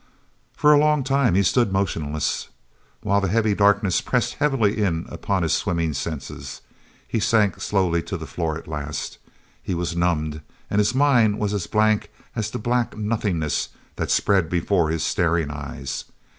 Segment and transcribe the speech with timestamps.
[0.55, 2.49] For a long time he stood motionless,
[3.01, 6.61] while the heavy darkness pressed heavily in upon his swimming senses;
[7.07, 9.19] he sank slowly to the floor at last.
[9.61, 10.41] He was numbed,
[10.71, 15.51] and his mind was as blank as the black nothingness that spread before his staring
[15.51, 16.05] eyes.